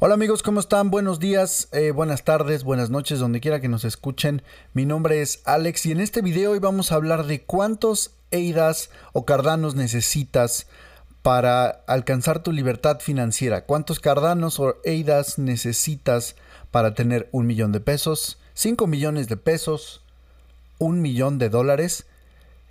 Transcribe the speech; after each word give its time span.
Hola 0.00 0.14
amigos, 0.14 0.44
¿cómo 0.44 0.60
están? 0.60 0.92
Buenos 0.92 1.18
días, 1.18 1.66
eh, 1.72 1.90
buenas 1.90 2.22
tardes, 2.22 2.62
buenas 2.62 2.88
noches, 2.88 3.18
donde 3.18 3.40
quiera 3.40 3.60
que 3.60 3.66
nos 3.66 3.84
escuchen. 3.84 4.42
Mi 4.72 4.86
nombre 4.86 5.22
es 5.22 5.42
Alex 5.44 5.86
y 5.86 5.90
en 5.90 5.98
este 5.98 6.22
video 6.22 6.52
hoy 6.52 6.60
vamos 6.60 6.92
a 6.92 6.94
hablar 6.94 7.26
de 7.26 7.42
cuántos 7.42 8.12
EIDAS 8.30 8.90
o 9.12 9.24
cardanos 9.24 9.74
necesitas 9.74 10.68
para 11.22 11.82
alcanzar 11.88 12.44
tu 12.44 12.52
libertad 12.52 13.00
financiera. 13.00 13.64
¿Cuántos 13.64 13.98
cardanos 13.98 14.60
o 14.60 14.76
EIDAS 14.84 15.40
necesitas 15.40 16.36
para 16.70 16.94
tener 16.94 17.28
un 17.32 17.48
millón 17.48 17.72
de 17.72 17.80
pesos, 17.80 18.38
cinco 18.54 18.86
millones 18.86 19.26
de 19.26 19.36
pesos, 19.36 20.02
un 20.78 21.02
millón 21.02 21.38
de 21.38 21.48
dólares? 21.48 22.06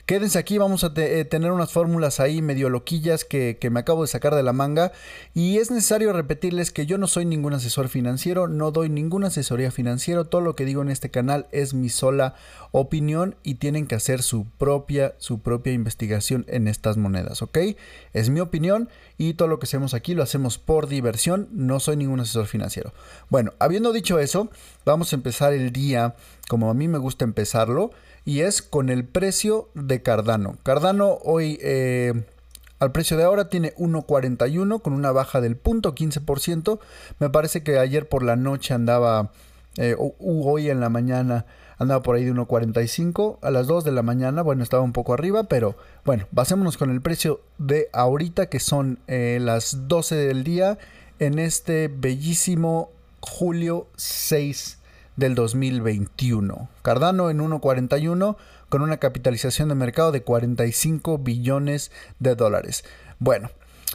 Quédense 0.07 0.39
aquí, 0.39 0.57
vamos 0.57 0.85
a 0.85 0.93
eh, 0.95 1.25
tener 1.25 1.51
unas 1.51 1.73
fórmulas 1.73 2.21
ahí 2.21 2.41
medio 2.41 2.69
loquillas 2.69 3.25
que, 3.25 3.57
me 3.69 3.81
acabo 3.81 4.03
de 4.03 4.07
sacar 4.07 4.35
de 4.35 4.41
la 4.41 4.53
manga. 4.53 4.93
Y 5.33 5.57
es 5.57 5.69
necesario 5.69 6.13
repetirles 6.13 6.71
que 6.71 6.85
yo 6.85 6.97
no 6.97 7.07
soy 7.07 7.25
ningún 7.25 7.53
asesor 7.53 7.89
financiero, 7.89 8.47
no 8.47 8.71
doy 8.71 8.87
ninguna 8.87 9.27
asesoría 9.27 9.69
financiera. 9.69 10.23
Todo 10.23 10.39
lo 10.39 10.55
que 10.55 10.63
digo 10.63 10.81
en 10.81 10.87
este 10.87 11.11
canal 11.11 11.47
es 11.51 11.73
mi 11.73 11.89
sola 11.89 12.35
opinión 12.71 13.35
y 13.43 13.55
tienen 13.55 13.85
que 13.85 13.95
hacer 13.95 14.23
su 14.23 14.45
propia, 14.45 15.13
su 15.17 15.41
propia 15.41 15.73
investigación 15.73 16.45
en 16.47 16.69
estas 16.69 16.95
monedas, 16.95 17.41
¿ok? 17.41 17.57
Es 18.13 18.29
mi 18.29 18.39
opinión 18.39 18.87
y 19.17 19.33
todo 19.33 19.49
lo 19.49 19.59
que 19.59 19.65
hacemos 19.65 19.93
aquí 19.93 20.13
lo 20.13 20.23
hacemos 20.23 20.57
por 20.57 20.87
diversión, 20.87 21.49
no 21.51 21.81
soy 21.81 21.97
ningún 21.97 22.21
asesor 22.21 22.45
financiero. 22.45 22.93
Bueno, 23.27 23.55
habiendo 23.59 23.91
dicho 23.91 24.19
eso, 24.19 24.49
vamos 24.85 25.11
a 25.11 25.17
empezar 25.17 25.51
el 25.51 25.73
día 25.73 26.15
como 26.47 26.69
a 26.69 26.73
mí 26.73 26.87
me 26.87 26.97
gusta 26.97 27.25
empezarlo 27.25 27.91
y 28.27 28.41
es 28.41 28.61
con 28.61 28.89
el 28.89 29.05
precio 29.05 29.69
de 29.73 30.01
Cardano. 30.01 30.57
Cardano 30.63 31.17
hoy 31.23 31.57
eh, 31.61 32.25
al 32.77 32.91
precio 32.91 33.15
de 33.15 33.23
ahora 33.23 33.47
tiene 33.47 33.73
1.41 33.75 34.81
con 34.81 34.91
una 34.91 35.13
baja 35.13 35.39
del 35.39 35.63
0.15%. 35.63 36.77
Me 37.19 37.29
parece 37.29 37.63
que 37.63 37.79
ayer 37.79 38.09
por 38.09 38.23
la 38.23 38.35
noche 38.35 38.73
andaba, 38.73 39.31
eh, 39.77 39.95
hoy 40.19 40.69
en 40.69 40.81
la 40.81 40.89
mañana 40.89 41.45
andaba 41.77 42.03
por 42.03 42.17
ahí 42.17 42.25
de 42.25 42.33
1.45 42.33 43.37
a 43.41 43.49
las 43.49 43.65
2 43.65 43.85
de 43.85 43.93
la 43.93 44.03
mañana. 44.03 44.41
Bueno, 44.41 44.61
estaba 44.61 44.83
un 44.83 44.91
poco 44.91 45.13
arriba, 45.13 45.45
pero 45.45 45.77
bueno, 46.03 46.27
basémonos 46.31 46.75
con 46.75 46.91
el 46.91 46.99
precio 46.99 47.39
de 47.59 47.87
ahorita 47.93 48.47
que 48.47 48.59
son 48.59 48.99
eh, 49.07 49.39
las 49.39 49.87
12 49.87 50.15
del 50.15 50.43
día 50.43 50.77
en 51.19 51.39
este 51.39 51.87
bellísimo 51.87 52.91
julio 53.21 53.87
6 53.95 54.76
del 55.17 55.35
2021. 55.35 56.69
Cardano 56.81 57.29
en 57.29 57.39
1.41 57.39 58.37
con 58.69 58.81
una 58.81 58.97
capitalización 58.97 59.67
de 59.69 59.75
mercado 59.75 60.11
de 60.11 60.21
45 60.23 61.17
billones 61.17 61.91
de 62.19 62.35
dólares. 62.35 62.85
Bueno, 63.19 63.49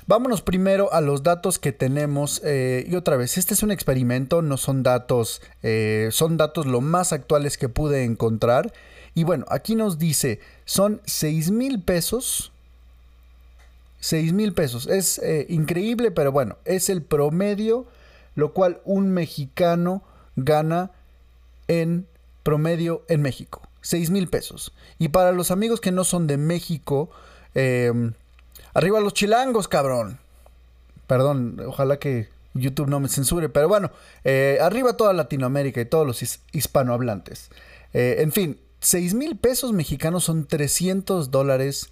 vámonos 0.06 0.42
primero 0.42 0.92
a 0.92 1.00
los 1.00 1.22
datos 1.22 1.58
que 1.58 1.72
tenemos. 1.72 2.42
Eh, 2.44 2.84
y 2.88 2.96
otra 2.96 3.16
vez, 3.16 3.38
este 3.38 3.54
es 3.54 3.62
un 3.62 3.70
experimento, 3.70 4.42
no 4.42 4.56
son 4.56 4.82
datos, 4.82 5.40
eh, 5.62 6.08
son 6.10 6.36
datos 6.36 6.66
lo 6.66 6.80
más 6.80 7.12
actuales 7.12 7.56
que 7.56 7.68
pude 7.68 8.04
encontrar. 8.04 8.72
Y 9.14 9.24
bueno, 9.24 9.44
aquí 9.48 9.74
nos 9.74 9.98
dice, 9.98 10.40
son 10.64 11.00
6 11.06 11.50
mil 11.50 11.82
pesos. 11.82 12.52
6 14.00 14.32
mil 14.32 14.52
pesos. 14.52 14.88
Es 14.88 15.18
eh, 15.18 15.46
increíble, 15.48 16.10
pero 16.10 16.32
bueno, 16.32 16.56
es 16.64 16.88
el 16.88 17.02
promedio, 17.02 17.86
lo 18.34 18.52
cual 18.52 18.80
un 18.84 19.10
mexicano 19.10 20.02
gana 20.34 20.90
en 21.68 22.06
promedio 22.42 23.04
en 23.08 23.22
México. 23.22 23.62
6 23.82 24.10
mil 24.10 24.28
pesos. 24.28 24.72
Y 24.98 25.08
para 25.08 25.32
los 25.32 25.50
amigos 25.50 25.80
que 25.80 25.92
no 25.92 26.04
son 26.04 26.26
de 26.26 26.36
México, 26.36 27.10
em, 27.54 28.12
arriba 28.74 29.00
los 29.00 29.14
chilangos, 29.14 29.68
cabrón. 29.68 30.18
Perdón, 31.06 31.60
ojalá 31.66 31.98
que 31.98 32.28
YouTube 32.54 32.88
no 32.88 33.00
me 33.00 33.08
censure, 33.08 33.48
pero 33.48 33.68
bueno, 33.68 33.90
eh, 34.24 34.58
arriba 34.60 34.96
toda 34.96 35.12
Latinoamérica 35.12 35.80
y 35.80 35.84
todos 35.84 36.06
los 36.06 36.22
hispanohablantes. 36.52 37.50
Eh, 37.92 38.16
en 38.18 38.32
fin, 38.32 38.58
6 38.80 39.14
mil 39.14 39.36
pesos 39.36 39.72
mexicanos 39.72 40.24
son 40.24 40.46
300 40.46 41.30
dólares 41.30 41.90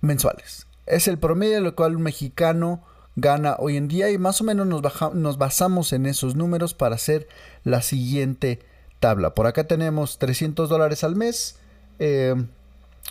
mensuales. 0.00 0.66
Es 0.86 1.08
el 1.08 1.18
promedio 1.18 1.54
de 1.54 1.60
lo 1.60 1.74
cual 1.74 1.96
un 1.96 2.02
mexicano 2.02 2.82
gana 3.20 3.56
hoy 3.58 3.76
en 3.76 3.88
día 3.88 4.10
y 4.10 4.18
más 4.18 4.40
o 4.40 4.44
menos 4.44 4.66
nos, 4.66 5.38
basamos 5.38 5.92
en 5.92 6.06
esos 6.06 6.36
números 6.36 6.74
para 6.74 6.94
hacer 6.94 7.28
la 7.64 7.82
siguiente 7.82 8.60
tabla. 8.98 9.34
Por 9.34 9.46
acá 9.46 9.64
tenemos 9.64 10.18
300 10.18 10.68
dólares 10.68 11.04
al 11.04 11.16
mes. 11.16 11.56
Eh, 11.98 12.34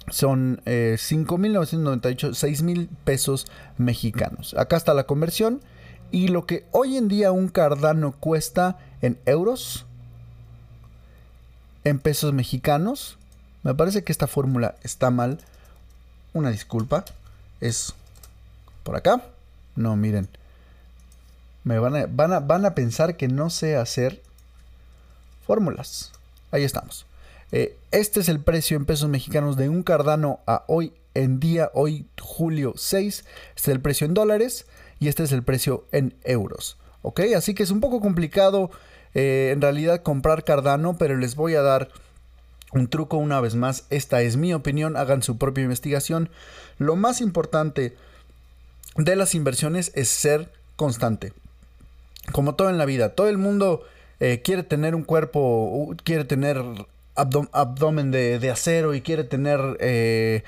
son 0.09 0.61
eh, 0.65 0.95
5.998, 0.97 2.31
6.000 2.31 2.89
pesos 3.03 3.47
mexicanos. 3.77 4.55
Acá 4.57 4.77
está 4.77 4.93
la 4.93 5.05
conversión. 5.05 5.61
Y 6.11 6.29
lo 6.29 6.45
que 6.45 6.65
hoy 6.71 6.97
en 6.97 7.07
día 7.07 7.31
un 7.31 7.49
cardano 7.49 8.13
cuesta 8.13 8.79
en 9.01 9.19
euros, 9.25 9.85
en 11.83 11.99
pesos 11.99 12.33
mexicanos, 12.33 13.17
me 13.63 13.75
parece 13.75 14.03
que 14.03 14.11
esta 14.11 14.27
fórmula 14.27 14.75
está 14.83 15.11
mal. 15.11 15.39
Una 16.33 16.49
disculpa. 16.49 17.05
Es 17.61 17.93
por 18.83 18.95
acá. 18.95 19.21
No, 19.79 19.95
miren. 19.95 20.27
Me 21.63 21.79
van 21.79 21.95
a, 21.95 22.39
van 22.39 22.65
a, 22.65 22.75
pensar 22.75 23.15
que 23.15 23.29
no 23.29 23.49
sé 23.49 23.77
hacer 23.77 24.21
fórmulas. 25.47 26.11
Ahí 26.51 26.65
estamos. 26.65 27.05
Eh, 27.53 27.77
este 27.91 28.19
es 28.19 28.27
el 28.27 28.41
precio 28.41 28.75
en 28.75 28.85
pesos 28.85 29.07
mexicanos 29.07 29.55
de 29.55 29.69
un 29.69 29.83
cardano 29.83 30.41
a 30.45 30.65
hoy 30.67 30.91
en 31.13 31.39
día, 31.39 31.71
hoy 31.73 32.05
julio 32.19 32.73
6. 32.75 33.25
Este 33.55 33.61
es 33.61 33.67
el 33.69 33.79
precio 33.79 34.05
en 34.05 34.13
dólares 34.13 34.65
y 34.99 35.07
este 35.07 35.23
es 35.23 35.31
el 35.31 35.43
precio 35.43 35.85
en 35.93 36.13
euros. 36.25 36.77
¿Ok? 37.01 37.21
Así 37.37 37.53
que 37.53 37.63
es 37.63 37.71
un 37.71 37.79
poco 37.79 38.01
complicado 38.01 38.71
eh, 39.13 39.51
en 39.53 39.61
realidad 39.61 40.03
comprar 40.03 40.43
cardano, 40.43 40.97
pero 40.97 41.15
les 41.15 41.35
voy 41.35 41.55
a 41.55 41.61
dar 41.61 41.87
un 42.73 42.89
truco 42.89 43.15
una 43.15 43.39
vez 43.39 43.55
más. 43.55 43.85
Esta 43.89 44.23
es 44.23 44.35
mi 44.35 44.53
opinión, 44.53 44.97
hagan 44.97 45.23
su 45.23 45.37
propia 45.37 45.63
investigación. 45.63 46.29
Lo 46.79 46.97
más 46.97 47.21
importante 47.21 47.95
de 48.95 49.15
las 49.15 49.35
inversiones 49.35 49.91
es 49.95 50.09
ser 50.09 50.51
constante. 50.75 51.33
Como 52.31 52.55
todo 52.55 52.69
en 52.69 52.77
la 52.77 52.85
vida, 52.85 53.09
todo 53.15 53.29
el 53.29 53.37
mundo 53.37 53.83
eh, 54.19 54.41
quiere 54.43 54.63
tener 54.63 54.95
un 54.95 55.03
cuerpo, 55.03 55.95
quiere 56.03 56.25
tener 56.25 56.63
abdomen 57.15 58.11
de, 58.11 58.49
acero 58.51 58.93
y 58.93 59.01
quiere 59.01 59.23
tener 59.23 59.59
eh, 59.79 60.43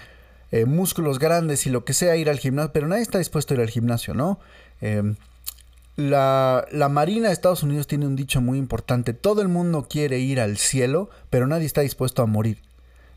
eh, 0.52 0.66
músculos 0.66 1.20
grandes 1.20 1.66
y 1.66 1.70
lo 1.70 1.86
que 1.86 1.94
sea, 1.94 2.16
ir 2.16 2.30
al 2.30 2.40
gimnasio, 2.40 2.72
pero 2.74 2.88
nadie 2.88 3.04
está 3.04 3.18
dispuesto 3.18 3.54
a 3.54 3.56
ir 3.56 3.62
al 3.62 3.70
gimnasio, 3.70 4.14
¿no? 4.14 4.40
Em, 4.80 5.16
la, 5.98 6.66
la, 6.72 6.90
Marina 6.90 7.28
de 7.28 7.34
Estados 7.34 7.64
Unidos 7.64 7.88
tiene 7.88 8.08
un 8.08 8.16
dicho 8.16 8.42
muy 8.42 8.58
importante, 8.58 9.14
todo 9.14 9.42
el 9.42 9.48
mundo 9.50 9.88
quiere 9.90 10.20
ir 10.20 10.40
al 10.40 10.58
cielo, 10.58 11.10
pero 11.30 11.48
nadie 11.48 11.66
está 11.66 11.82
dispuesto 11.82 12.22
a 12.22 12.26
morir. 12.26 12.58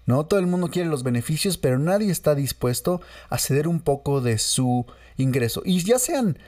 ¿No? 0.06 0.26
Todo 0.26 0.40
el 0.40 0.46
mundo 0.46 0.68
quiere 0.68 0.88
los 0.88 1.02
beneficios, 1.02 1.58
pero 1.58 1.78
nadie 1.78 2.10
está 2.10 2.34
dispuesto 2.34 3.00
a 3.30 3.38
ceder 3.38 3.68
un 3.68 3.80
poco 3.80 4.20
de 4.20 4.38
su 4.38 4.86
ingreso. 5.16 5.62
Y 5.64 5.82
ya 5.82 5.98
sean 5.98 6.38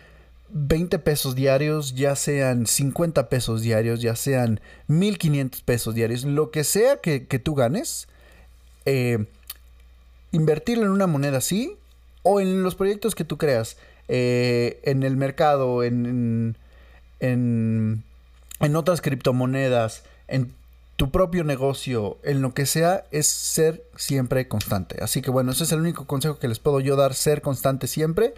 20 0.51 0.99
pesos 1.01 1.35
diarios, 1.35 1.95
ya 1.95 2.17
sean 2.17 2.67
50 2.67 3.29
pesos 3.29 3.63
diarios, 3.63 4.01
ya 4.01 4.15
sean 4.17 4.61
1500 4.89 5.63
pesos 5.63 5.95
diarios, 5.95 6.25
lo 6.25 6.51
que 6.51 6.65
sea 6.65 7.01
que, 7.01 7.21
tú 7.21 7.55
ganes, 7.55 8.09
eh, 8.85 9.27
invertirlo 10.33 10.85
en 10.85 10.91
una 10.91 11.07
moneda 11.07 11.39
así 11.39 11.77
o 12.23 12.41
en 12.41 12.63
los 12.63 12.75
proyectos 12.75 13.15
que 13.15 13.25
tú 13.25 13.39
creas, 13.39 13.77
eh, 14.09 14.81
en 14.85 15.03
el 15.03 15.17
mercado, 15.17 15.83
en, 15.83 16.57
en, 17.21 18.03
en 18.61 18.77
otras 18.77 19.01
criptomonedas, 19.01 20.05
en 20.29 20.53
tu 20.97 21.11
propio 21.11 21.45
negocio, 21.45 22.19
en 22.23 22.41
lo 22.41 22.55
que 22.55 22.65
sea, 22.67 23.05
es 23.11 23.27
ser 23.27 23.85
siempre 23.97 24.49
constante. 24.49 25.03
Así 25.03 25.21
que 25.21 25.31
bueno, 25.31 25.53
ese 25.53 25.65
es 25.65 25.73
el 25.73 25.81
único 25.81 26.07
consejo 26.07 26.39
que 26.39 26.49
les 26.49 26.59
puedo 26.59 26.81
yo 26.81 26.97
dar, 26.97 27.15
ser 27.15 27.43
constante 27.43 27.87
siempre. 27.87 28.35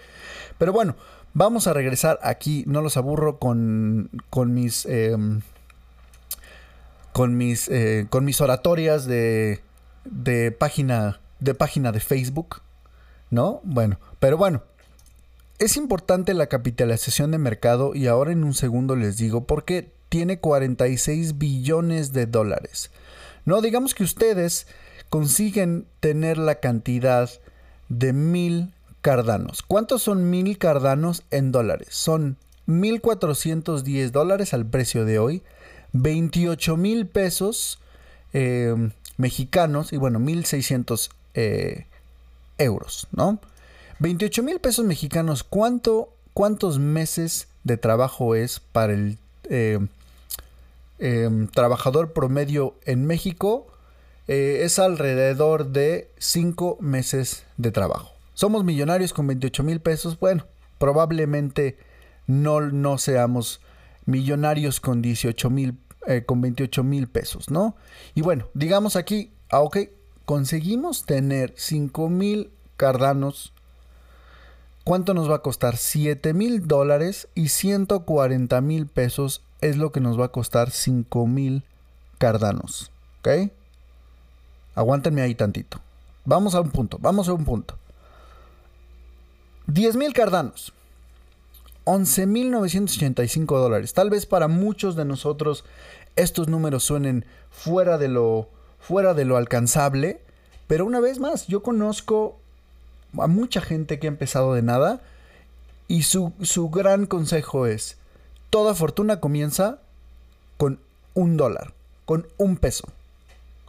Pero 0.59 0.73
bueno, 0.73 0.97
vamos 1.35 1.69
a 1.69 1.73
regresar 1.73 2.19
aquí, 2.23 2.65
no 2.67 2.83
los 2.83 2.97
aburro 2.97 3.39
con, 3.39 4.11
con 4.31 4.53
mis... 4.55 4.87
Em, 4.87 5.41
con 7.13 7.37
mis, 7.37 7.69
eh, 7.69 8.07
con 8.11 8.25
mis 8.25 8.41
oratorias 8.41 9.07
de, 9.07 9.61
de, 10.05 10.53
página, 10.53 11.21
de 11.41 11.53
página 11.53 11.91
de 11.91 11.99
Facebook, 11.99 12.61
¿no? 13.31 13.61
Bueno, 13.65 13.99
pero 14.21 14.37
bueno, 14.37 14.63
es 15.59 15.77
importante 15.77 16.33
la 16.33 16.47
capitalización 16.47 17.33
de 17.33 17.39
mercado 17.39 17.93
y 17.95 18.07
ahora 18.07 18.31
en 18.31 18.45
un 18.45 18.55
segundo 18.55 18.95
les 18.95 19.17
digo 19.17 19.45
por 19.45 19.65
qué 19.65 19.91
tiene 20.09 20.39
46 20.39 21.39
billones 21.39 22.13
de 22.13 22.27
dólares. 22.27 22.91
No, 23.45 23.61
digamos 23.61 23.95
que 23.95 24.05
ustedes 24.05 24.67
consiguen 25.09 25.87
tener 26.01 26.39
la 26.39 26.57
cantidad 26.57 27.31
de 27.89 28.13
mil 28.13 28.73
cardanos. 29.01 29.63
¿Cuántos 29.63 30.03
son 30.03 30.31
mil 30.31 30.59
cardanos 30.59 31.23
en 31.31 31.53
dólares? 31.53 31.89
Son 31.91 32.37
1.410 32.67 34.11
dólares 34.11 34.53
al 34.53 34.67
precio 34.67 35.05
de 35.05 35.19
hoy, 35.19 35.43
28 35.93 36.77
mil 36.77 37.07
pesos 37.07 37.79
eh, 38.35 38.75
mexicanos 39.17 39.93
y 39.93 39.97
bueno, 39.97 40.19
1.600 40.19 41.11
eh, 41.35 41.87
euros, 42.59 43.09
¿no? 43.13 43.41
28 44.01 44.43
mil 44.43 44.61
pesos 44.61 44.85
mexicanos, 44.85 45.43
¿cuánto 45.43 46.13
cuántos 46.39 46.79
meses 46.79 47.49
de 47.65 47.77
trabajo 47.79 48.37
es 48.37 48.61
para 48.61 48.93
el 48.93 49.19
eh, 49.51 49.81
em, 50.99 51.47
trabajador 51.49 52.13
promedio 52.13 52.75
en 52.85 53.07
México. 53.07 53.69
Eh, 54.27 54.61
es 54.65 54.79
alrededor 54.79 55.69
de 55.69 56.11
5 56.19 56.79
meses 56.81 57.45
de 57.57 57.71
trabajo. 57.73 58.13
Somos 58.35 58.65
millonarios 58.65 59.13
con 59.13 59.27
28 59.27 59.63
mil 59.65 59.81
pesos. 59.81 60.19
Bueno, 60.19 60.47
probablemente 60.79 61.79
no, 62.27 62.61
no 62.61 62.99
seamos 62.99 63.61
millonarios 64.07 64.81
con 64.81 65.03
18 65.03 65.51
mil, 65.51 65.79
eh, 66.07 66.25
con 66.25 66.41
28 66.41 66.85
mil 66.85 67.09
pesos, 67.09 67.51
¿no? 67.51 67.77
Y 68.15 68.23
bueno, 68.23 68.49
digamos 68.55 68.97
aquí, 68.97 69.33
ah, 69.51 69.63
conseguimos 70.25 71.05
tener 71.05 71.55
5 71.57 72.09
mil 72.09 72.51
cardanos. 72.77 73.53
¿Cuánto 74.85 75.15
nos 75.15 75.31
va 75.31 75.37
a 75.37 75.43
costar? 75.43 75.77
7 75.77 76.33
mil 76.33 76.67
dólares 76.67 77.29
y 77.35 77.49
140 77.49 78.61
mil 78.61 78.87
pesos 78.87 79.43
es 79.61 79.77
lo 79.77 79.93
que 79.93 80.01
nos 80.01 80.19
va 80.19 80.27
a 80.27 80.33
costar 80.33 80.71
5 80.71 81.27
mil 81.27 81.65
cardanos. 82.19 82.91
¿Ok? 83.21 83.51
Aguántenme 84.75 85.23
ahí 85.23 85.35
tantito. 85.35 85.81
Vamos 86.25 86.55
a 86.55 86.61
un 86.61 86.71
punto, 86.71 86.99
vamos 87.01 87.29
a 87.29 87.33
un 87.33 87.45
punto. 87.45 87.77
10 89.67 89.97
mil 89.97 90.13
cardanos. 90.13 90.73
11.985 91.85 93.47
dólares. 93.47 93.95
Tal 93.95 94.11
vez 94.11 94.27
para 94.27 94.47
muchos 94.47 94.95
de 94.95 95.07
nosotros 95.07 95.65
estos 96.17 96.49
números 96.49 96.85
suenen 96.85 97.25
fuera 97.51 97.97
de 97.97 98.09
lo, 98.09 98.49
fuera 98.79 99.15
de 99.15 99.25
lo 99.25 99.37
alcanzable, 99.37 100.21
pero 100.67 100.85
una 100.85 101.01
vez 101.01 101.19
más, 101.19 101.47
yo 101.47 101.63
conozco 101.63 102.37
a 103.19 103.27
mucha 103.27 103.61
gente 103.61 103.99
que 103.99 104.07
ha 104.07 104.09
empezado 104.09 104.53
de 104.53 104.63
nada 104.63 105.01
y 105.87 106.03
su, 106.03 106.33
su 106.43 106.69
gran 106.69 107.07
consejo 107.07 107.67
es, 107.67 107.97
toda 108.51 108.75
fortuna 108.75 109.21
comienza 109.21 109.79
con 110.57 110.79
un 111.15 111.37
dólar, 111.37 111.73
con 112.05 112.27
un 112.37 112.57
peso. 112.57 112.89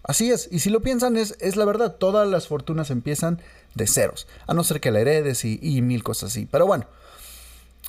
Así 0.03 0.31
es, 0.31 0.47
y 0.51 0.59
si 0.59 0.69
lo 0.69 0.81
piensan 0.81 1.17
es, 1.17 1.35
es 1.39 1.55
la 1.55 1.65
verdad, 1.65 1.95
todas 1.95 2.27
las 2.27 2.47
fortunas 2.47 2.89
empiezan 2.89 3.39
de 3.75 3.85
ceros, 3.85 4.27
a 4.47 4.53
no 4.53 4.63
ser 4.63 4.79
que 4.81 4.91
la 4.91 5.01
heredes 5.01 5.45
y, 5.45 5.59
y 5.61 5.81
mil 5.81 6.03
cosas 6.03 6.31
así. 6.31 6.47
Pero 6.49 6.65
bueno, 6.65 6.85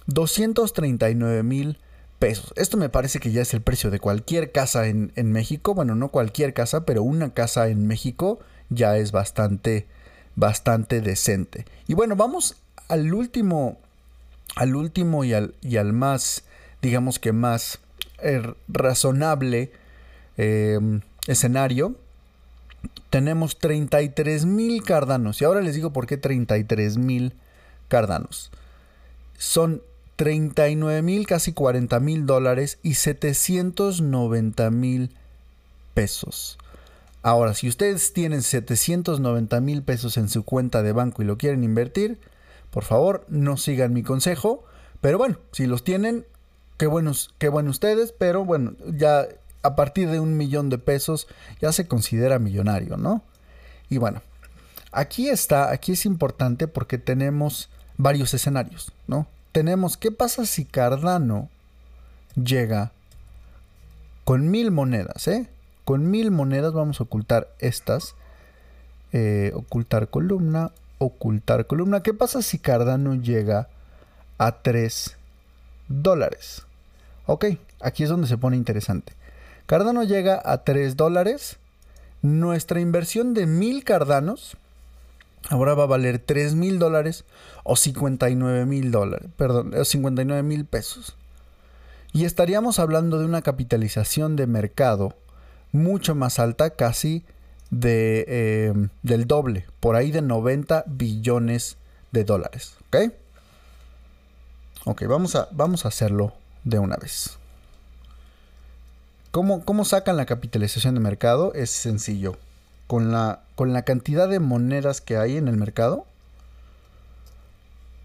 239 0.06 1.42
mil 1.42 1.78
pesos. 2.20 2.52
Esto 2.56 2.76
me 2.76 2.88
parece 2.88 3.18
que 3.18 3.32
ya 3.32 3.42
es 3.42 3.54
el 3.54 3.62
precio 3.62 3.90
de 3.90 3.98
cualquier 3.98 4.52
casa 4.52 4.86
en, 4.86 5.10
México. 5.16 5.74
Bueno, 5.74 5.96
no 5.96 6.08
cualquier 6.08 6.54
casa, 6.54 6.84
pero 6.84 7.02
una 7.02 7.32
casa 7.32 7.68
en 7.68 7.86
México 7.86 8.38
ya 8.68 8.96
es 8.96 9.10
bastante, 9.10 9.86
bastante 10.36 11.00
decente. 11.00 11.64
Y 11.88 11.94
bueno, 11.94 12.14
vamos 12.14 12.56
al 12.88 13.12
último, 13.12 13.78
al 14.54 14.76
último 14.76 15.24
y 15.24 15.32
al, 15.32 15.54
y 15.62 15.78
al 15.78 15.92
más, 15.92 16.44
digamos 16.82 17.18
que 17.18 17.32
más 17.32 17.78
eh, 18.22 18.54
razonable 18.68 19.72
em, 20.36 21.00
escenario. 21.26 21.96
Tenemos 23.10 23.58
33 23.58 24.46
mil 24.46 24.82
cardanos. 24.82 25.40
Y 25.40 25.44
ahora 25.44 25.60
les 25.60 25.74
digo 25.74 25.92
por 25.92 26.06
qué 26.06 26.16
33 26.16 26.96
mil 26.96 27.34
cardanos. 27.88 28.50
Son 29.36 29.82
39 30.16 31.02
mil, 31.02 31.26
casi 31.26 31.52
40 31.52 31.98
mil 32.00 32.26
dólares 32.26 32.78
y 32.82 32.94
790 32.94 34.70
mil 34.70 35.16
pesos. 35.94 36.58
Ahora, 37.22 37.54
si 37.54 37.68
ustedes 37.68 38.12
tienen 38.12 38.42
790 38.42 39.60
mil 39.60 39.82
pesos 39.82 40.16
en 40.16 40.28
su 40.28 40.44
cuenta 40.44 40.82
de 40.82 40.92
banco 40.92 41.22
y 41.22 41.26
lo 41.26 41.36
quieren 41.36 41.64
invertir, 41.64 42.18
por 42.70 42.84
favor 42.84 43.24
no 43.28 43.56
sigan 43.56 43.92
mi 43.92 44.02
consejo. 44.02 44.64
Pero 45.00 45.18
bueno, 45.18 45.38
si 45.52 45.66
los 45.66 45.84
tienen, 45.84 46.24
qué 46.80 46.88
buenos, 46.88 47.32
qué 47.38 47.48
bueno 47.48 47.70
ustedes, 47.70 48.12
pero 48.18 48.44
bueno, 48.44 48.72
ya 48.86 49.28
a 49.62 49.76
partir 49.76 50.10
de 50.10 50.18
un 50.18 50.36
millón 50.36 50.68
de 50.70 50.78
pesos 50.78 51.28
ya 51.60 51.70
se 51.70 51.86
considera 51.86 52.40
millonario, 52.40 52.96
¿no? 52.96 53.22
Y 53.88 53.98
bueno, 53.98 54.22
aquí 54.90 55.28
está, 55.28 55.70
aquí 55.70 55.92
es 55.92 56.04
importante 56.06 56.66
porque 56.66 56.98
tenemos 56.98 57.70
varios 57.96 58.34
escenarios, 58.34 58.92
¿no? 59.06 59.28
tenemos, 59.52 59.96
¿qué 59.96 60.10
pasa 60.10 60.46
si 60.46 60.64
Cardano 60.64 61.48
llega 62.34 62.92
con 64.24 64.50
mil 64.50 64.70
monedas? 64.70 65.26
¿eh? 65.28 65.48
Con 65.84 66.10
mil 66.10 66.30
monedas 66.30 66.72
vamos 66.72 67.00
a 67.00 67.04
ocultar 67.04 67.48
estas. 67.58 68.14
Eh, 69.12 69.50
ocultar 69.54 70.08
columna, 70.08 70.70
ocultar 70.98 71.66
columna. 71.66 72.02
¿Qué 72.02 72.14
pasa 72.14 72.42
si 72.42 72.58
Cardano 72.58 73.14
llega 73.14 73.68
a 74.38 74.62
3 74.62 75.16
dólares? 75.88 76.64
Ok, 77.32 77.44
aquí 77.78 78.02
es 78.02 78.08
donde 78.08 78.26
se 78.26 78.38
pone 78.38 78.56
interesante. 78.56 79.12
Cardano 79.66 80.02
llega 80.02 80.42
a 80.44 80.64
3 80.64 80.96
dólares. 80.96 81.58
Nuestra 82.22 82.80
inversión 82.80 83.34
de 83.34 83.46
mil 83.46 83.84
Cardanos 83.84 84.56
ahora 85.48 85.74
va 85.74 85.84
a 85.84 85.86
valer 85.86 86.18
3 86.18 86.56
mil 86.56 86.80
dólares 86.80 87.24
o 87.62 87.76
59 87.76 88.66
mil 88.66 88.90
dólares, 88.90 89.28
perdón, 89.36 89.72
59 89.80 90.42
mil 90.42 90.64
pesos. 90.64 91.14
Y 92.12 92.24
estaríamos 92.24 92.80
hablando 92.80 93.20
de 93.20 93.26
una 93.26 93.42
capitalización 93.42 94.34
de 94.34 94.48
mercado 94.48 95.14
mucho 95.70 96.16
más 96.16 96.40
alta, 96.40 96.70
casi 96.70 97.24
de, 97.70 98.24
eh, 98.26 98.88
del 99.04 99.28
doble, 99.28 99.66
por 99.78 99.94
ahí 99.94 100.10
de 100.10 100.20
90 100.20 100.82
billones 100.88 101.76
de 102.10 102.24
dólares. 102.24 102.74
¿Ok? 102.88 103.12
Ok, 104.84 105.04
vamos 105.06 105.36
a, 105.36 105.48
vamos 105.52 105.84
a 105.84 105.88
hacerlo 105.88 106.34
de 106.64 106.78
una 106.78 106.96
vez. 106.96 107.38
¿Cómo, 109.30 109.64
¿Cómo 109.64 109.84
sacan 109.84 110.16
la 110.16 110.26
capitalización 110.26 110.94
de 110.94 111.00
mercado? 111.00 111.54
Es 111.54 111.70
sencillo 111.70 112.36
con 112.86 113.12
la, 113.12 113.40
con 113.54 113.72
la 113.72 113.82
cantidad 113.82 114.28
de 114.28 114.40
monedas 114.40 115.00
que 115.00 115.16
hay 115.16 115.36
en 115.36 115.46
el 115.46 115.56
mercado 115.56 116.04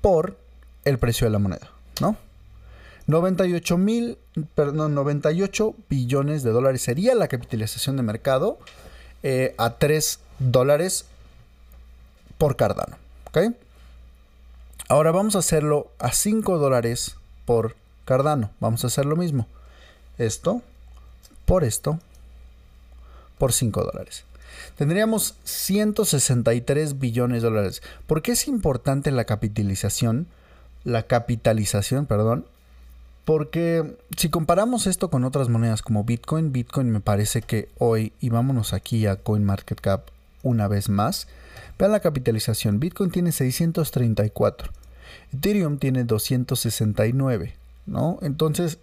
por 0.02 0.38
el 0.84 1.00
precio 1.00 1.26
de 1.26 1.32
la 1.32 1.40
moneda, 1.40 1.72
¿no? 2.00 2.16
98 3.08 3.78
mil, 3.78 4.18
perdón, 4.54 4.94
98 4.94 5.76
billones 5.90 6.44
de 6.44 6.52
dólares 6.52 6.82
sería 6.82 7.16
la 7.16 7.28
capitalización 7.28 7.98
de 7.98 8.04
mercado 8.04 8.60
eh, 9.24 9.56
a 9.58 9.78
3 9.78 10.20
dólares 10.40 11.06
por 12.38 12.56
Cardano. 12.56 12.98
Ahora 14.88 15.12
vamos 15.12 15.36
a 15.36 15.40
hacerlo 15.40 15.92
a 16.00 16.14
5 16.14 16.58
dólares 16.58 17.16
por 17.46 17.76
Cardano. 18.06 18.52
Vamos 18.60 18.84
a 18.84 18.88
hacer 18.88 19.06
lo 19.06 19.16
mismo. 19.16 19.48
Esto 20.18 20.62
por 21.46 21.64
esto 21.64 22.00
por 23.38 23.52
5 23.52 23.84
dólares 23.84 24.26
tendríamos 24.78 25.36
163 25.44 27.00
billones 27.00 27.42
de 27.42 27.50
dólares. 27.50 27.82
¿Por 28.08 28.22
qué 28.22 28.34
es 28.34 28.48
importante 28.48 29.12
la 29.12 29.26
capitalización? 29.26 30.28
La 30.84 31.04
capitalización, 31.04 32.06
perdón. 32.06 32.46
Porque 33.24 33.98
si 34.18 34.30
comparamos 34.30 34.86
esto 34.86 35.10
con 35.10 35.24
otras 35.24 35.50
monedas 35.50 35.82
como 35.82 36.04
Bitcoin, 36.04 36.52
Bitcoin 36.52 36.92
me 36.92 37.00
parece 37.00 37.42
que 37.42 37.70
hoy, 37.80 38.14
y 38.20 38.30
vámonos 38.30 38.74
aquí 38.74 39.08
a 39.08 39.16
CoinMarketCap 39.16 40.10
una 40.44 40.68
vez 40.68 40.90
más, 40.90 41.28
vean 41.80 41.92
la 41.92 42.02
capitalización. 42.02 42.80
Bitcoin 42.80 43.10
tiene 43.10 43.32
634, 43.32 44.72
Ethereum 45.34 45.80
tiene 45.80 46.04
269, 46.04 47.56
¿no? 47.86 48.18
Entonces, 48.22 48.80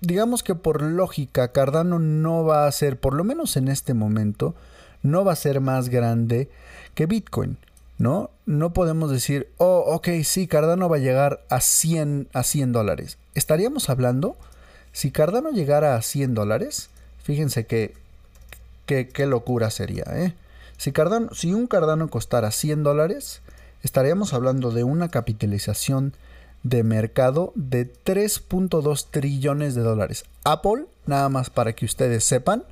digamos 0.00 0.42
que 0.42 0.54
por 0.54 0.82
lógica, 0.82 1.48
Cardano 1.52 1.98
no 1.98 2.44
va 2.44 2.66
a 2.66 2.72
ser, 2.72 2.98
por 2.98 3.14
lo 3.14 3.24
menos 3.24 3.56
en 3.56 3.68
este 3.68 3.94
momento, 3.94 4.54
no 5.02 5.24
va 5.24 5.32
a 5.32 5.36
ser 5.36 5.60
más 5.60 5.88
grande 5.88 6.50
que 6.94 7.06
Bitcoin, 7.06 7.56
¿no? 7.98 8.30
No 8.46 8.72
podemos 8.72 9.10
decir, 9.10 9.48
oh, 9.58 9.84
ok, 9.86 10.08
sí, 10.24 10.46
Cardano 10.46 10.88
va 10.88 10.96
a 10.96 11.00
llegar 11.00 11.44
a 11.48 11.60
100, 11.60 12.28
a 12.32 12.42
100 12.42 12.72
dólares. 12.72 13.18
Estaríamos 13.34 13.90
hablando, 13.90 14.36
si 14.92 15.10
Cardano 15.10 15.50
llegara 15.50 15.96
a 15.96 16.02
100 16.02 16.34
dólares, 16.34 16.90
fíjense 17.22 17.66
que, 17.66 17.94
qué 18.86 19.26
locura 19.26 19.70
sería, 19.70 20.04
¿eh? 20.10 20.34
Si, 20.82 20.92
si 21.32 21.54
un 21.54 21.68
Cardano 21.68 22.08
costara 22.08 22.50
100 22.50 22.82
dólares, 22.82 23.40
estaríamos 23.84 24.34
hablando 24.34 24.72
de 24.72 24.82
una 24.82 25.10
capitalización 25.10 26.12
de 26.62 26.82
mercado 26.82 27.52
de 27.54 27.92
3.2 27.92 29.06
trillones 29.10 29.74
de 29.74 29.82
dólares. 29.82 30.24
Apple, 30.44 30.86
nada 31.06 31.28
más 31.28 31.50
para 31.50 31.72
que 31.72 31.84
ustedes 31.84 32.24
sepan, 32.24 32.64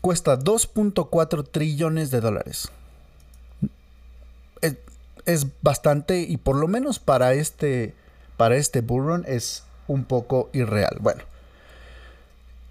cuesta 0.00 0.38
2.4 0.38 1.46
trillones 1.50 2.10
de 2.10 2.20
dólares. 2.20 2.70
Es, 5.26 5.46
bastante 5.60 6.20
y 6.20 6.38
por 6.38 6.56
lo 6.56 6.68
menos 6.68 6.98
para 6.98 7.34
este, 7.34 7.94
para 8.38 8.56
este 8.56 8.82
es 9.26 9.62
un 9.86 10.04
poco 10.04 10.48
irreal. 10.54 10.96
Bueno, 11.00 11.22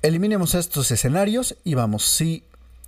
eliminemos 0.01 0.55
estos 0.55 0.89
escenarios 0.89 1.55
y 1.63 1.75
vamos, 1.75 2.03
si, 2.03 2.43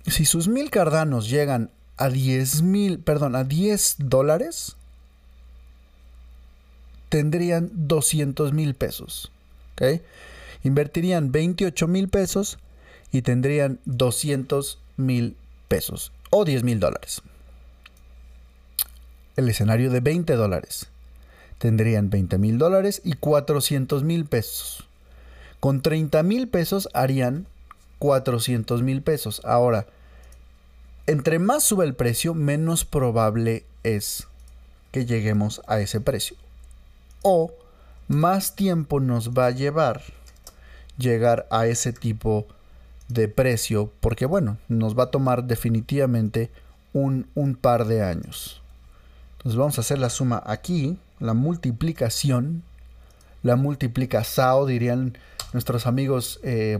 si 0.08 0.24
sus 0.24 0.48
mil 0.48 0.70
cardanos 0.70 1.30
llegan 1.30 1.70
a 1.98 2.08
10 2.08 2.62
mil, 2.62 2.98
perdón, 2.98 3.36
a 3.36 3.44
10 3.44 3.96
dólares, 3.98 4.76
tendrían 7.10 7.70
200 7.74 8.54
mil 8.54 8.74
pesos. 8.74 9.30
Invertirían 10.62 11.32
28 11.32 11.88
mil 11.88 12.08
pesos 12.08 12.58
y 13.12 13.22
tendrían 13.22 13.78
200 13.84 14.78
mil 14.96 15.36
pesos 15.68 16.12
o 16.30 16.44
10 16.44 16.62
mil 16.62 16.80
dólares. 16.80 17.22
El 19.36 19.48
escenario 19.48 19.90
de 19.90 20.00
20 20.00 20.34
dólares. 20.34 20.86
Tendrían 21.58 22.08
20 22.08 22.38
mil 22.38 22.58
dólares 22.58 23.02
y 23.04 23.14
400 23.14 24.02
mil 24.04 24.24
pesos. 24.24 24.84
Con 25.58 25.82
30 25.82 26.22
mil 26.22 26.48
pesos 26.48 26.88
harían 26.94 27.46
400 27.98 28.82
mil 28.82 29.02
pesos. 29.02 29.42
Ahora, 29.44 29.86
entre 31.06 31.38
más 31.38 31.64
sube 31.64 31.84
el 31.84 31.94
precio, 31.94 32.34
menos 32.34 32.84
probable 32.84 33.64
es 33.82 34.26
que 34.92 35.06
lleguemos 35.06 35.60
a 35.66 35.80
ese 35.80 36.00
precio. 36.00 36.36
O 37.22 37.52
más 38.08 38.56
tiempo 38.56 39.00
nos 39.00 39.30
va 39.30 39.46
a 39.46 39.50
llevar 39.50 40.02
llegar 41.00 41.48
a 41.50 41.66
ese 41.66 41.92
tipo 41.92 42.46
de 43.08 43.26
precio, 43.26 43.90
porque 44.00 44.26
bueno, 44.26 44.58
nos 44.68 44.96
va 44.96 45.04
a 45.04 45.10
tomar 45.10 45.44
definitivamente 45.44 46.50
un, 46.92 47.26
un 47.34 47.56
par 47.56 47.86
de 47.86 48.02
años. 48.02 48.62
Entonces 49.38 49.58
vamos 49.58 49.78
a 49.78 49.80
hacer 49.80 49.98
la 49.98 50.10
suma 50.10 50.42
aquí, 50.46 50.98
la 51.18 51.34
multiplicación, 51.34 52.62
la 53.42 53.56
multiplica 53.56 54.22
SAO, 54.22 54.66
dirían 54.66 55.18
nuestros 55.52 55.86
amigos 55.86 56.38
eh, 56.44 56.78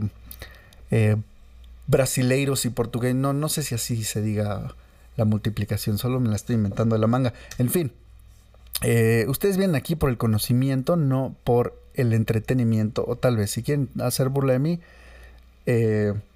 eh, 0.90 1.16
brasileiros 1.86 2.64
y 2.64 2.70
portugueses. 2.70 3.16
No, 3.16 3.32
no 3.32 3.48
sé 3.48 3.62
si 3.62 3.74
así 3.74 4.04
se 4.04 4.22
diga 4.22 4.74
la 5.16 5.24
multiplicación, 5.24 5.98
solo 5.98 6.20
me 6.20 6.28
la 6.28 6.36
estoy 6.36 6.56
inventando 6.56 6.94
de 6.94 7.00
la 7.00 7.06
manga. 7.06 7.32
En 7.58 7.70
fin, 7.70 7.92
eh, 8.82 9.26
ustedes 9.28 9.56
vienen 9.56 9.76
aquí 9.76 9.96
por 9.96 10.10
el 10.10 10.18
conocimiento, 10.18 10.96
no 10.96 11.34
por 11.44 11.78
el 11.94 12.12
entretenimiento, 12.12 13.04
o 13.06 13.16
tal 13.16 13.36
vez 13.36 13.50
si 13.50 13.62
quieren 13.62 13.88
hacer 14.00 14.28
burla 14.28 14.54
de 14.54 14.58
mí, 14.58 14.80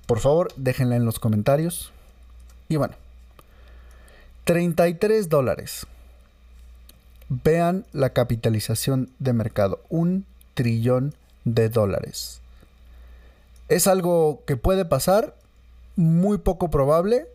por 0.07 0.21
favor 0.21 0.53
déjenla 0.57 0.97
en 0.97 1.05
los 1.05 1.19
comentarios. 1.19 1.93
Y 2.69 2.77
bueno, 2.77 2.95
33 4.45 5.29
dólares. 5.29 5.87
Vean 7.29 7.87
la 7.93 8.11
capitalización 8.11 9.11
de 9.19 9.33
mercado, 9.33 9.81
un 9.89 10.27
trillón 10.53 11.15
de 11.45 11.71
dólares. 11.71 12.41
¿Es 13.69 13.87
algo 13.87 14.43
que 14.47 14.57
puede 14.57 14.85
pasar? 14.85 15.35
Muy 15.97 16.39
poco 16.39 16.71
probable. 16.71 17.27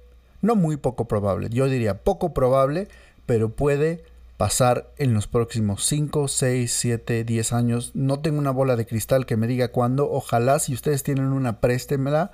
No 0.42 0.56
muy 0.56 0.78
poco 0.78 1.06
probable, 1.06 1.50
yo 1.50 1.68
diría 1.68 1.98
poco 1.98 2.34
probable, 2.34 2.88
pero 3.26 3.50
puede 3.50 4.06
pasar 4.40 4.90
en 4.98 5.14
los 5.14 5.28
próximos 5.28 5.86
5, 5.86 6.30
6, 6.30 6.72
7, 6.72 7.26
10 7.26 7.52
años. 7.52 7.92
No 7.94 8.22
tengo 8.22 8.40
una 8.40 8.52
bola 8.52 8.78
de 8.78 8.86
cristal 8.86 9.26
que 9.26 9.36
me 9.36 9.48
diga 9.48 9.68
cuándo. 9.68 10.10
Ojalá 10.10 10.60
si 10.60 10.74
ustedes 10.74 11.04
tienen 11.04 11.26
una, 11.26 11.60
préstemela. 11.60 12.32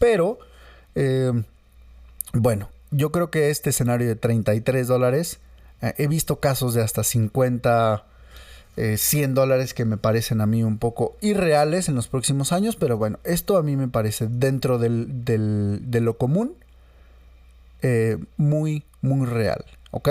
Pero, 0.00 0.40
eh, 0.96 1.30
bueno, 2.32 2.70
yo 2.90 3.12
creo 3.12 3.30
que 3.30 3.50
este 3.50 3.70
escenario 3.70 4.08
de 4.08 4.16
33 4.16 4.88
dólares, 4.88 5.38
eh, 5.80 5.94
he 5.96 6.08
visto 6.08 6.40
casos 6.40 6.74
de 6.74 6.82
hasta 6.82 7.04
50, 7.04 8.04
100 8.96 9.30
eh, 9.30 9.32
dólares 9.32 9.74
que 9.74 9.84
me 9.84 9.96
parecen 9.96 10.40
a 10.40 10.46
mí 10.46 10.64
un 10.64 10.78
poco 10.78 11.16
irreales 11.20 11.88
en 11.88 11.94
los 11.94 12.08
próximos 12.08 12.50
años, 12.50 12.74
pero 12.74 12.98
bueno, 12.98 13.20
esto 13.22 13.58
a 13.58 13.62
mí 13.62 13.76
me 13.76 13.86
parece 13.86 14.26
dentro 14.26 14.78
del, 14.78 15.24
de 15.24 16.00
lo 16.00 16.18
común 16.18 16.56
eh, 17.82 18.18
muy, 18.38 18.82
muy 19.02 19.26
real, 19.26 19.64
¿ok? 19.92 20.08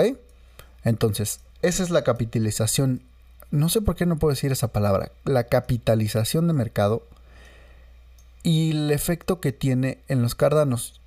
Entonces, 0.84 1.40
esa 1.62 1.82
es 1.82 1.90
la 1.90 2.04
capitalización, 2.04 3.02
no 3.50 3.68
sé 3.68 3.80
por 3.80 3.96
qué 3.96 4.06
no 4.06 4.18
puedo 4.18 4.34
decir 4.34 4.52
esa 4.52 4.68
palabra, 4.68 5.10
la 5.24 5.44
capitalización 5.44 6.46
de 6.46 6.52
mercado 6.52 7.02
y 8.42 8.72
el 8.72 8.90
efecto 8.90 9.40
que 9.40 9.52
tiene 9.52 9.98
en 10.08 10.22
los 10.22 10.34
cárdanos 10.34 11.00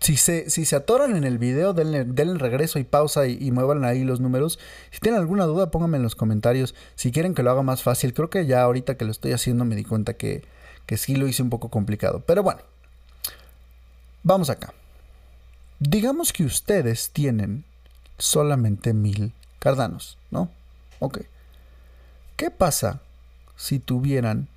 si 0.00 0.16
se, 0.16 0.48
si 0.48 0.64
se 0.64 0.76
atoran 0.76 1.14
en 1.14 1.24
el 1.24 1.36
video, 1.36 1.74
denle, 1.74 2.04
regreso 2.38 2.78
y 2.78 2.84
pausa 2.84 3.26
y, 3.26 3.50
muevan 3.50 3.84
ahí 3.84 4.02
los 4.02 4.18
números. 4.18 4.58
Si 4.90 4.98
tienen 4.98 5.20
alguna 5.20 5.44
duda, 5.44 5.70
pónganme 5.70 5.98
en 5.98 6.02
los 6.02 6.14
comentarios. 6.14 6.74
Si 6.94 7.12
quieren 7.12 7.34
que 7.34 7.42
lo 7.42 7.50
haga 7.50 7.62
más 7.62 7.82
fácil, 7.82 8.14
creo 8.14 8.30
que 8.30 8.46
ya 8.46 8.62
ahorita 8.62 8.96
que 8.96 9.04
lo 9.04 9.10
estoy 9.10 9.32
haciendo 9.32 9.66
me 9.66 9.76
di 9.76 9.84
cuenta 9.84 10.14
que, 10.14 10.42
que 10.86 10.96
sí 10.96 11.16
lo 11.16 11.28
hice 11.28 11.42
un 11.42 11.50
poco 11.50 11.68
complicado. 11.68 12.22
Pero 12.26 12.42
bueno, 12.42 12.62
vamos 14.22 14.48
acá. 14.48 14.72
Digamos 15.80 16.32
que 16.32 16.44
ustedes 16.44 17.10
tienen 17.10 17.64
solamente 18.20 18.92
mil 18.92 19.32
cardanos, 19.58 20.16
¿no? 20.30 20.48
Ok. 21.00 21.22
¿Qué 22.36 22.50
pasa 22.50 23.00
si 23.56 23.78
tuvieran 23.78 24.48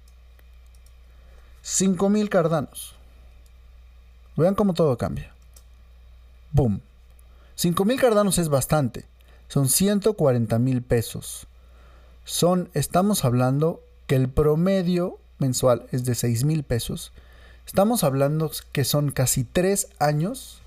cinco 1.61 2.09
mil 2.09 2.29
cardanos? 2.29 2.95
Vean 4.35 4.55
cómo 4.55 4.73
todo 4.73 4.97
cambia. 4.97 5.31
¡Boom! 6.51 6.81
5 7.55 7.85
mil 7.85 7.99
cardanos 7.99 8.39
es 8.39 8.49
bastante. 8.49 9.05
Son 9.47 9.69
140 9.69 10.57
mil 10.59 10.81
pesos. 10.81 11.47
Son, 12.25 12.69
estamos 12.73 13.25
hablando 13.25 13.81
que 14.07 14.15
el 14.15 14.29
promedio 14.29 15.19
mensual 15.37 15.87
es 15.91 16.03
de 16.03 16.15
6 16.15 16.45
mil 16.45 16.63
pesos. 16.63 17.11
Estamos 17.67 18.03
hablando 18.03 18.51
que 18.71 18.83
son 18.83 19.11
casi 19.11 19.43
3 19.43 19.89
años, 19.99 20.61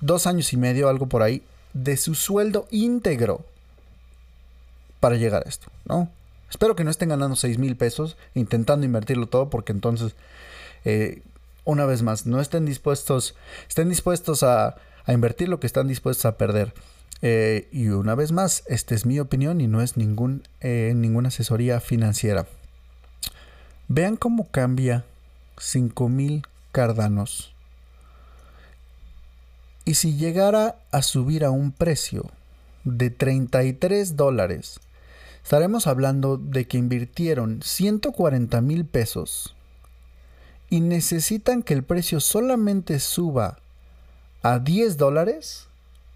2 0.00 0.26
años 0.26 0.52
y 0.52 0.56
medio, 0.56 0.88
algo 0.88 1.06
por 1.06 1.22
ahí, 1.22 1.42
de 1.72 1.96
su 1.96 2.14
sueldo 2.14 2.66
íntegro 2.70 3.44
para 5.00 5.16
llegar 5.16 5.44
a 5.46 5.48
esto, 5.48 5.68
¿no? 5.84 6.10
Espero 6.50 6.74
que 6.74 6.84
no 6.84 6.90
estén 6.90 7.10
ganando 7.10 7.36
6 7.36 7.58
mil 7.58 7.76
pesos 7.76 8.16
intentando 8.34 8.84
invertirlo 8.84 9.28
todo 9.28 9.50
porque 9.50 9.72
entonces 9.72 10.16
eh, 10.84 11.22
una 11.64 11.86
vez 11.86 12.02
más, 12.02 12.26
no 12.26 12.40
estén 12.40 12.66
dispuestos, 12.66 13.34
estén 13.68 13.88
dispuestos 13.88 14.42
a, 14.42 14.76
invertir 15.06 15.48
lo 15.48 15.58
que 15.58 15.66
están 15.66 15.88
dispuestos 15.88 16.24
a 16.24 16.36
perder. 16.36 16.72
Eh, 17.22 17.68
y 17.72 17.88
una 17.88 18.14
vez 18.14 18.30
más, 18.32 18.62
esta 18.66 18.94
es 18.94 19.06
mi 19.06 19.18
opinión 19.18 19.60
y 19.60 19.66
no 19.66 19.82
es 19.82 19.96
ningún, 19.96 20.44
eh, 20.60 20.92
ninguna 20.94 21.28
asesoría 21.28 21.80
financiera. 21.80 22.46
Vean 23.88 24.16
cómo 24.16 24.48
cambia 24.50 25.04
5000 25.58 26.46
cardanos. 26.70 27.52
Y 29.90 29.94
si 29.94 30.14
llegara 30.14 30.76
a 30.92 31.02
subir 31.02 31.44
a 31.44 31.50
un 31.50 31.72
precio 31.72 32.30
de 32.84 33.10
33 33.10 34.14
dólares, 34.14 34.78
estaremos 35.42 35.88
hablando 35.88 36.36
de 36.36 36.68
que 36.68 36.78
invirtieron 36.78 37.60
140 37.60 38.60
mil 38.60 38.84
pesos 38.84 39.56
y 40.68 40.78
necesitan 40.78 41.64
que 41.64 41.74
el 41.74 41.82
precio 41.82 42.20
solamente 42.20 43.00
suba 43.00 43.58
a 44.42 44.60
10 44.60 44.96
dólares 44.96 45.66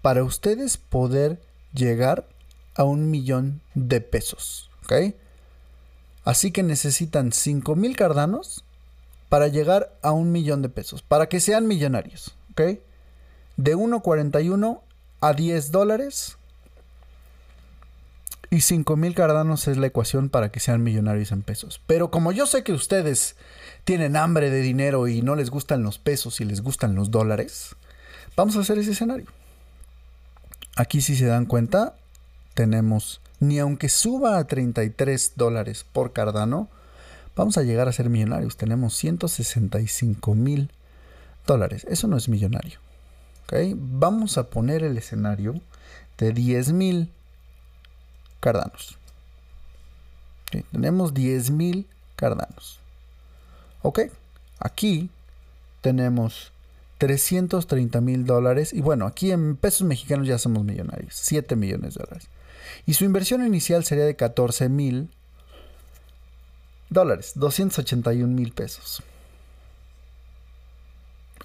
para 0.01 0.23
ustedes 0.23 0.77
poder 0.77 1.41
llegar 1.73 2.25
a 2.75 2.85
un 2.85 3.11
millón 3.11 3.59
de 3.73 3.99
pesos. 3.99 4.69
¿Ok? 4.85 5.15
Así 6.23 6.51
que 6.51 6.63
necesitan 6.63 7.33
5 7.33 7.75
mil 7.75 7.97
cardanos 7.97 8.63
para 9.27 9.49
llegar 9.49 9.91
a 10.01 10.13
un 10.13 10.31
millón 10.31 10.61
de 10.61 10.69
pesos, 10.69 11.01
para 11.01 11.27
que 11.27 11.41
sean 11.41 11.67
millonarios. 11.67 12.37
¿Ok? 12.51 12.79
De 13.57 13.75
1.41 13.75 14.81
a 15.21 15.33
10 15.33 15.71
dólares. 15.71 16.37
Y 18.49 18.61
5 18.61 18.95
mil 18.95 19.15
cardanos 19.15 19.67
es 19.67 19.77
la 19.77 19.87
ecuación 19.87 20.29
para 20.29 20.49
que 20.49 20.59
sean 20.59 20.83
millonarios 20.83 21.31
en 21.31 21.41
pesos. 21.41 21.81
Pero 21.87 22.11
como 22.11 22.31
yo 22.31 22.45
sé 22.45 22.63
que 22.63 22.73
ustedes 22.73 23.35
tienen 23.83 24.15
hambre 24.15 24.49
de 24.49 24.61
dinero 24.61 25.07
y 25.07 25.21
no 25.21 25.35
les 25.35 25.49
gustan 25.49 25.83
los 25.83 25.97
pesos 25.97 26.39
y 26.41 26.45
les 26.45 26.61
gustan 26.61 26.95
los 26.95 27.11
dólares, 27.11 27.75
vamos 28.35 28.55
a 28.55 28.61
hacer 28.61 28.77
ese 28.77 28.91
escenario. 28.91 29.25
Aquí 30.77 31.01
si 31.01 31.15
se 31.15 31.25
dan 31.25 31.45
cuenta, 31.45 31.95
tenemos, 32.53 33.21
ni 33.39 33.59
aunque 33.59 33.89
suba 33.89 34.37
a 34.37 34.47
33 34.47 35.33
dólares 35.35 35.85
por 35.91 36.13
Cardano, 36.13 36.69
vamos 37.35 37.57
a 37.57 37.63
llegar 37.63 37.87
a 37.87 37.93
ser 37.93 38.09
millonarios. 38.09 38.57
Tenemos 38.57 38.95
165 38.95 40.35
mil 40.35 40.71
dólares. 41.45 41.85
Eso 41.89 42.07
no 42.07 42.17
es 42.17 42.29
millonario. 42.29 42.84
Vamos 43.75 44.37
a 44.37 44.49
poner 44.49 44.83
el 44.83 44.97
escenario 44.97 45.61
de 46.17 46.31
10 46.31 46.73
mil 46.73 47.11
Cardanos. 48.39 48.97
Tenemos 50.71 51.13
10 51.13 51.51
mil 51.51 51.87
Cardanos. 52.15 52.79
Ok, 53.81 54.01
aquí 54.59 55.09
tenemos 55.81 56.51
330 56.97 58.01
mil 58.01 58.25
dólares. 58.25 58.73
Y 58.73 58.81
bueno, 58.81 59.05
aquí 59.05 59.31
en 59.31 59.55
pesos 59.55 59.87
mexicanos 59.87 60.27
ya 60.27 60.37
somos 60.37 60.63
millonarios. 60.63 61.13
7 61.15 61.55
millones 61.55 61.95
de 61.95 62.03
dólares. 62.03 62.27
Y 62.85 62.93
su 62.93 63.05
inversión 63.05 63.45
inicial 63.45 63.83
sería 63.83 64.05
de 64.05 64.15
14 64.15 64.69
mil 64.69 65.09
dólares. 66.89 67.33
281 67.35 68.33
mil 68.33 68.51
pesos. 68.53 69.03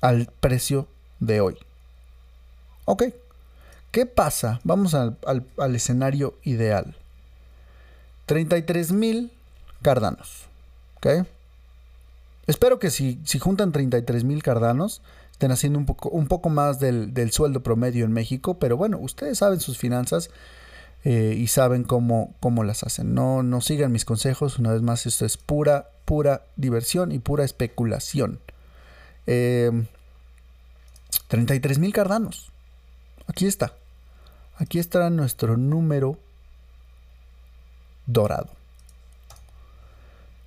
Al 0.00 0.30
precio 0.40 0.87
de 1.19 1.40
hoy. 1.40 1.59
Ok. 2.85 3.05
¿Qué 3.91 4.07
pasa? 4.07 4.61
Vamos 4.65 4.95
al, 4.95 5.17
escenario 5.75 6.35
ideal. 6.45 6.95
33 8.27 8.93
mil 8.93 9.33
cardanos. 9.83 10.45
¿Ok? 10.97 11.27
Espero 12.47 12.79
que 12.79 12.91
si, 12.91 13.21
si 13.25 13.39
juntan 13.39 13.73
33 13.73 14.25
mil 14.25 14.43
cardanos, 14.43 15.03
estén 15.33 15.53
haciendo 15.53 15.79
un 15.79 15.87
poco, 16.27 16.51
más 16.51 16.79
del, 16.81 17.31
sueldo 17.33 17.63
promedio 17.63 18.05
en 18.05 18.13
México. 18.13 18.59
Pero 18.59 18.77
bueno, 18.77 18.99
ustedes 18.99 19.39
saben 19.39 19.59
sus 19.59 19.79
finanzas 19.79 20.31
eh, 21.03 21.35
y 21.37 21.47
saben 21.47 21.83
cómo, 21.85 22.35
las 22.63 22.85
hacen. 22.85 23.15
No, 23.15 23.43
no 23.43 23.61
sigan 23.61 23.91
mis 23.91 24.05
consejos. 24.05 24.59
Una 24.59 24.73
vez 24.73 24.83
más, 24.83 25.07
esto 25.07 25.25
es 25.25 25.37
pura, 25.37 25.89
pura 26.05 26.43
diversión 26.57 27.11
y 27.11 27.19
pura 27.19 27.45
especulación. 27.45 28.39
33 29.25 29.87
eh, 31.37 31.81
mil 31.81 31.93
cardanos. 31.93 32.53
Aquí 33.27 33.47
está. 33.47 33.73
Aquí 34.57 34.79
está 34.79 35.09
nuestro 35.11 35.57
número 35.57 36.19
dorado. 38.07 38.50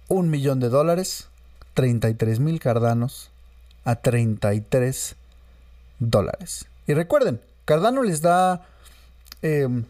Un 0.08 0.30
millón 0.30 0.60
de 0.60 0.70
dólares, 0.70 1.27
33 1.74 2.39
mil 2.39 2.60
cardanos 2.60 3.32
a 3.86 3.96
33 3.96 5.15
dólares. 6.00 6.65
Y 6.86 6.94
recuerden, 6.94 7.42
Cardano 7.65 8.03
les 8.03 8.22
da, 8.22 8.68
em, 9.42 9.86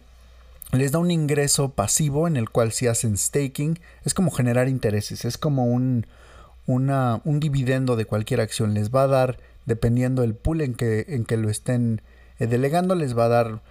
les 0.71 0.91
da 0.91 0.99
un 0.99 1.11
ingreso 1.11 1.69
pasivo 1.69 2.27
en 2.27 2.37
el 2.37 2.49
cual 2.49 2.71
si 2.71 2.87
hacen 2.87 3.17
staking, 3.17 3.79
es 4.05 4.13
como 4.13 4.31
generar 4.31 4.69
intereses, 4.69 5.25
es 5.25 5.37
como 5.37 5.65
un, 5.65 6.05
un 6.65 7.39
dividendo 7.39 7.95
de 7.95 8.05
cualquier 8.05 8.41
acción. 8.41 8.73
Les 8.73 8.89
va 8.89 9.03
a 9.03 9.07
dar, 9.07 9.39
dependiendo 9.65 10.21
del 10.21 10.35
pool 10.35 10.61
en 10.61 10.75
que, 10.75 11.05
en 11.09 11.25
que 11.25 11.37
lo 11.37 11.49
estén 11.49 11.99
eh, 11.99 12.12
delegando, 12.47 12.95
les 12.95 13.17
va 13.17 13.25
a 13.25 13.29
dar 13.29 13.61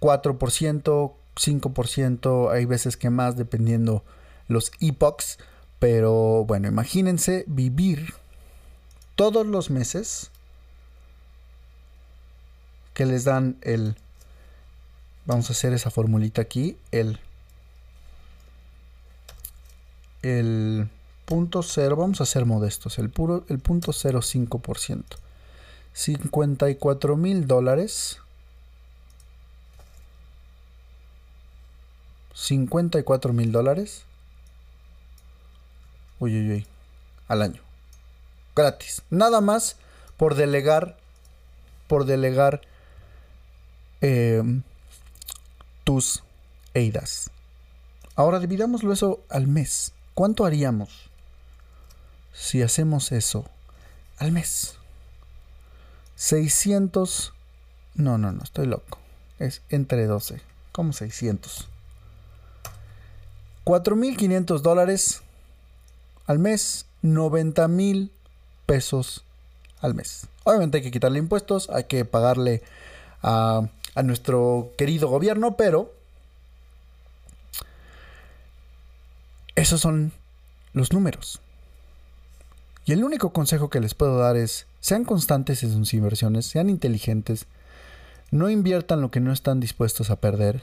4%, 0.00 1.12
5%, 1.36 2.52
hay 2.52 2.64
veces 2.64 2.96
que 2.96 3.10
más 3.10 3.36
dependiendo 3.36 4.04
los 4.48 4.72
epochs. 4.80 5.38
Pero 5.78 6.44
bueno, 6.44 6.66
imagínense 6.66 7.44
vivir 7.46 8.14
todos 9.14 9.46
los 9.46 9.70
meses 9.70 10.30
que 12.94 13.06
les 13.06 13.24
dan 13.24 13.56
el... 13.62 13.96
Vamos 15.24 15.50
a 15.50 15.52
hacer 15.52 15.72
esa 15.72 15.90
formulita 15.90 16.42
aquí. 16.42 16.76
El... 16.90 17.20
El 20.22 20.88
punto 21.26 21.62
cero, 21.62 21.94
vamos 21.94 22.20
a 22.20 22.26
ser 22.26 22.44
modestos, 22.44 22.98
el 22.98 23.10
puro, 23.10 23.44
el 23.48 23.60
punto 23.60 23.92
0,5%. 23.92 25.04
54 25.98 27.16
mil 27.16 27.48
dólares 27.48 28.20
54 32.38 33.32
mil 33.32 33.50
dólares. 33.50 34.04
Uy, 36.20 36.38
uy, 36.38 36.52
uy. 36.52 36.66
Al 37.26 37.42
año. 37.42 37.60
Gratis. 38.54 39.02
Nada 39.10 39.40
más 39.40 39.76
por 40.16 40.36
delegar. 40.36 40.96
Por 41.88 42.04
delegar 42.04 42.60
em, 44.00 44.62
tus 45.82 46.22
EIDAS. 46.74 47.30
Ahora 48.14 48.38
dividámoslo 48.38 48.92
eso 48.92 49.20
al 49.30 49.48
mes. 49.48 49.92
¿Cuánto 50.14 50.44
haríamos 50.44 51.10
si 52.32 52.62
hacemos 52.62 53.10
eso 53.10 53.46
al 54.18 54.30
mes? 54.30 54.77
600. 56.18 57.32
No, 57.94 58.18
no, 58.18 58.32
no, 58.32 58.42
estoy 58.42 58.66
loco. 58.66 58.98
Es 59.38 59.62
entre 59.70 60.06
12. 60.06 60.42
¿Cómo 60.72 60.92
600? 60.92 61.68
4.500 63.64 64.60
dólares 64.60 65.22
al 66.26 66.40
mes, 66.40 66.86
90 67.02 67.68
mil 67.68 68.10
pesos 68.66 69.24
al 69.80 69.94
mes. 69.94 70.26
Obviamente 70.42 70.78
hay 70.78 70.82
que 70.82 70.90
quitarle 70.90 71.20
impuestos, 71.20 71.70
hay 71.70 71.84
que 71.84 72.04
pagarle 72.04 72.62
a, 73.22 73.68
a 73.94 74.02
nuestro 74.02 74.72
querido 74.76 75.08
gobierno, 75.08 75.56
pero 75.56 75.94
esos 79.54 79.80
son 79.80 80.12
los 80.72 80.92
números. 80.92 81.40
Y 82.86 82.92
el 82.92 83.04
único 83.04 83.32
consejo 83.32 83.70
que 83.70 83.80
les 83.80 83.94
puedo 83.94 84.18
dar 84.18 84.36
es, 84.36 84.66
sean 84.80 85.04
constantes 85.04 85.62
en 85.62 85.72
sus 85.72 85.94
inversiones, 85.94 86.46
sean 86.46 86.70
inteligentes, 86.70 87.46
no 88.30 88.50
inviertan 88.50 89.00
lo 89.00 89.10
que 89.10 89.20
no 89.20 89.32
están 89.32 89.60
dispuestos 89.60 90.10
a 90.10 90.16
perder 90.16 90.62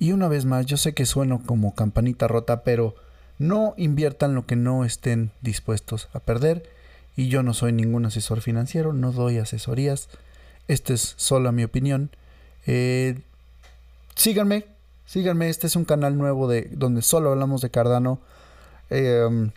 y 0.00 0.12
una 0.12 0.28
vez 0.28 0.46
más, 0.46 0.64
yo 0.64 0.78
sé 0.78 0.94
que 0.94 1.04
sueno 1.04 1.42
como 1.44 1.74
campanita 1.74 2.26
rota, 2.26 2.64
pero 2.64 2.94
no 3.38 3.74
inviertan 3.76 4.34
lo 4.34 4.46
que 4.46 4.56
no 4.56 4.86
estén 4.86 5.30
dispuestos 5.42 6.08
a 6.14 6.20
perder. 6.20 6.66
Y 7.16 7.28
yo 7.28 7.42
no 7.42 7.52
soy 7.52 7.72
ningún 7.72 8.06
asesor 8.06 8.40
financiero, 8.40 8.94
no 8.94 9.12
doy 9.12 9.36
asesorías. 9.36 10.08
Esta 10.68 10.94
es 10.94 11.12
solo 11.18 11.52
mi 11.52 11.64
opinión. 11.64 12.08
Eh, 12.66 13.20
síganme, 14.14 14.64
síganme. 15.04 15.50
Este 15.50 15.66
es 15.66 15.76
un 15.76 15.84
canal 15.84 16.16
nuevo 16.16 16.48
de 16.48 16.70
donde 16.72 17.02
solo 17.02 17.32
hablamos 17.32 17.60
de 17.60 17.68
Cardano. 17.68 18.20
Eh, 18.88 19.50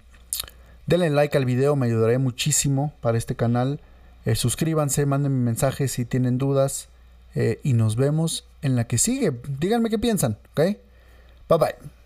denle 0.85 1.09
like 1.09 1.37
al 1.37 1.45
video, 1.45 1.75
me 1.75 1.87
ayudaré 1.87 2.17
muchísimo 2.17 2.93
para 3.01 3.17
este 3.17 3.35
canal. 3.35 3.79
Eh, 4.25 4.35
suscríbanse, 4.35 5.05
mándenme 5.05 5.43
mensajes 5.43 5.91
si 5.91 6.05
tienen 6.05 6.37
dudas. 6.37 6.89
y 7.63 7.73
nos 7.73 7.95
vemos 7.95 8.47
en 8.61 8.75
la 8.75 8.85
que 8.85 8.99
sigue. 8.99 9.33
Díganme 9.59 9.89
qué 9.89 9.97
piensan, 9.97 10.37
¿ok? 10.51 10.77
Bye 11.49 11.57
bye. 11.57 12.02